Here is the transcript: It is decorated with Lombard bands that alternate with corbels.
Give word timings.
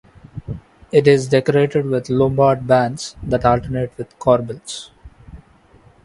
It 0.91 1.07
is 1.07 1.27
decorated 1.29 1.85
with 1.85 2.09
Lombard 2.09 2.65
bands 2.65 3.15
that 3.21 3.45
alternate 3.45 3.95
with 3.99 4.17
corbels. 4.17 4.89